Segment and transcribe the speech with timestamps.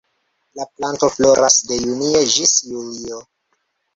[0.59, 3.21] La planto floras de junio ĝis julio.